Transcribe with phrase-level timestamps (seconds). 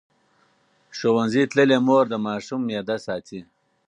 [0.97, 3.39] ښوونځې تللې مور د ماشوم معده ساتي.